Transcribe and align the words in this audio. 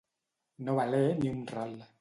No 0.69 0.77
valer 0.81 1.05
ni 1.23 1.31
un 1.37 1.47
ral. 1.55 1.81